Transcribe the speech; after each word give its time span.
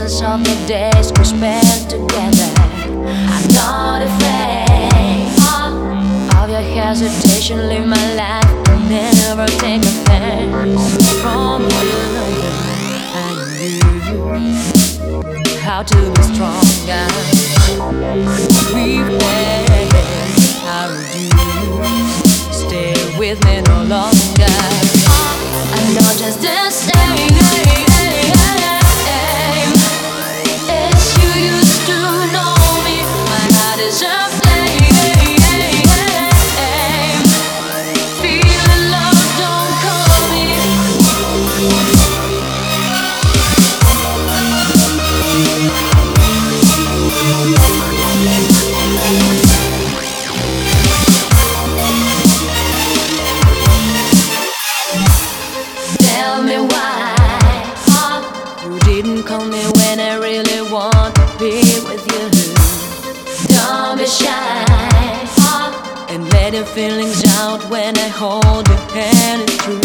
lessons 0.00 0.22
of 0.22 0.42
the 0.42 0.66
days 0.66 1.12
we 1.16 1.24
spent 1.24 1.88
together. 1.88 2.50
I'm 3.30 3.46
not 3.54 4.02
afraid 4.02 5.30
of 6.36 6.50
your 6.50 6.60
hesitation. 6.60 7.68
Live 7.68 7.86
my 7.86 8.14
life, 8.14 8.68
I'll 8.68 8.80
never 8.88 9.46
take 9.46 9.82
offense 9.82 10.96
from 11.22 11.62
you. 11.62 12.02
I 13.14 13.38
knew 13.60 15.58
how 15.60 15.82
to 15.84 15.96
be 16.14 16.22
stronger. 16.22 17.06
We've 18.74 19.14
how 20.64 20.88
do 20.88 21.18
you 21.22 22.52
stay 22.52 22.94
with 23.16 23.38
me 23.44 23.60
no 23.62 23.84
longer? 23.84 24.54
I'm 25.76 25.94
not 25.94 26.16
just. 26.18 26.63
You 58.74 58.80
didn't 58.80 59.22
call 59.24 59.44
me 59.44 59.62
when 59.76 60.00
I 60.00 60.16
really 60.16 60.60
want 60.70 61.14
to 61.14 61.26
be 61.38 61.60
with 61.86 62.04
you. 62.12 62.28
Don't 63.54 63.98
be 63.98 64.06
shy 64.06 64.64
and 66.08 66.28
let 66.32 66.54
your 66.54 66.64
feelings 66.64 67.22
out 67.38 67.62
when 67.70 67.96
I 67.96 68.08
hold 68.08 68.66
your 68.66 68.76
hand. 68.90 69.42
It's 69.46 69.56
true 69.64 69.80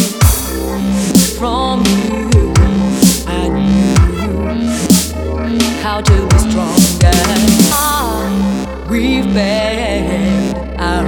from 1.38 1.84
you. 2.10 2.54
I 3.28 3.50
knew 3.50 4.40
how 5.84 6.02
to 6.02 6.28
be 6.28 6.38
stronger. 6.50 7.20
We've 8.90 9.26
paid 9.34 10.54
our 10.80 11.06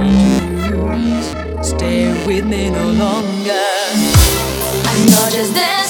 dues. 0.68 1.26
Stay 1.66 2.26
with 2.26 2.44
me 2.44 2.70
no 2.70 2.90
longer. 2.92 3.66
I'm 4.84 5.06
not 5.06 5.32
just 5.32 5.54
there. 5.54 5.81